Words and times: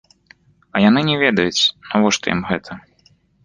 А 0.73 0.81
яны 0.83 1.01
не 1.11 1.19
ведаюць, 1.23 1.67
навошта 1.93 2.25
ім 2.37 2.41
гэта. 2.49 2.71